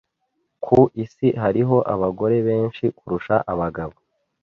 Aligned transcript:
Ku 0.63 0.79
isi 1.03 1.27
hariho 1.41 1.77
abagore 1.93 2.35
benshi 2.47 2.85
kurusha 2.97 3.35
abagabo. 3.53 3.95